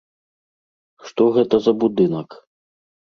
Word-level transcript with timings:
Што 1.09 1.27
гэта 1.35 1.55
за 1.67 1.73
будынак? 1.85 2.29